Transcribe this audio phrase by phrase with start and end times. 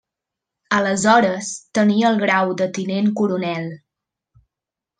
[0.77, 1.49] Aleshores,
[1.79, 3.69] tenia el grau de tinent coronel.